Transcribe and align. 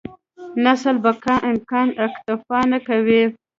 نسل 0.63 0.95
بقا 1.05 1.35
امکان 1.49 1.87
اکتفا 2.05 2.59
نه 2.71 2.79
کوي. 2.87 3.23